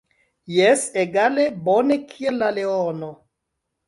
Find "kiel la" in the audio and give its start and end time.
2.13-2.49